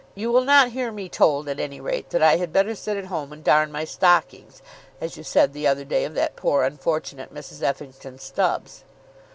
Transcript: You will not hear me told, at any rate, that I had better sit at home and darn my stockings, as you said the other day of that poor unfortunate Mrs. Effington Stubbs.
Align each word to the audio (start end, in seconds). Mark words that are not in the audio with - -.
You 0.15 0.31
will 0.31 0.43
not 0.45 0.71
hear 0.71 0.91
me 0.91 1.07
told, 1.09 1.47
at 1.47 1.59
any 1.59 1.79
rate, 1.79 2.09
that 2.09 2.23
I 2.23 2.37
had 2.37 2.51
better 2.51 2.73
sit 2.73 2.97
at 2.97 3.05
home 3.05 3.31
and 3.31 3.43
darn 3.43 3.71
my 3.71 3.83
stockings, 3.85 4.63
as 4.99 5.15
you 5.15 5.21
said 5.23 5.53
the 5.53 5.67
other 5.67 5.85
day 5.85 6.05
of 6.05 6.15
that 6.15 6.35
poor 6.35 6.63
unfortunate 6.63 7.31
Mrs. 7.31 7.61
Effington 7.61 8.17
Stubbs. 8.19 8.83